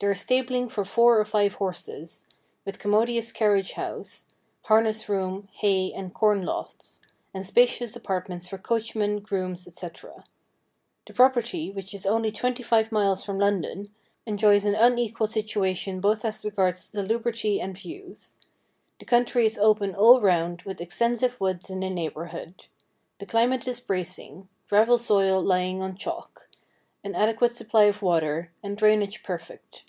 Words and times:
There 0.00 0.12
is 0.12 0.20
stabling 0.20 0.68
for 0.68 0.84
four 0.84 1.18
or 1.18 1.24
five 1.24 1.54
horses, 1.54 2.26
with 2.66 2.78
commo 2.78 3.06
dious 3.06 3.32
carriage 3.32 3.72
house, 3.72 4.26
harness 4.64 5.08
room, 5.08 5.48
hay 5.50 5.94
and 5.94 6.12
corn 6.12 6.42
lofts, 6.44 7.00
and 7.32 7.46
spacious 7.46 7.96
apartments 7.96 8.46
for 8.46 8.58
coachmen, 8.58 9.20
grooms, 9.20 9.64
<fec. 9.64 10.04
The 11.06 11.14
property, 11.14 11.70
which 11.72 11.94
is 11.94 12.04
only 12.04 12.30
twenty 12.30 12.62
five 12.62 12.92
miles 12.92 13.24
from 13.24 13.38
London, 13.38 13.94
enjoys 14.26 14.66
an 14.66 14.74
unequalled 14.74 15.30
situation 15.30 16.02
both 16.02 16.22
as 16.22 16.44
regards 16.44 16.80
salubrity 16.92 17.58
and 17.58 17.74
views. 17.78 18.34
The 18.98 19.06
country 19.06 19.46
is 19.46 19.56
open 19.56 19.94
all 19.94 20.20
round, 20.20 20.62
with 20.66 20.82
extensive 20.82 21.40
woods 21.40 21.70
in 21.70 21.80
the 21.80 21.88
neighbourhood. 21.88 22.66
The 23.20 23.26
climate 23.26 23.66
is 23.66 23.80
bracing; 23.80 24.50
gravel 24.68 24.98
soil 24.98 25.42
lying 25.42 25.80
on 25.80 25.96
chalk, 25.96 26.50
an 27.02 27.14
adequate 27.14 27.54
supply 27.54 27.84
of 27.84 28.02
water, 28.02 28.52
and 28.62 28.76
drainage 28.76 29.22
perfect. 29.22 29.84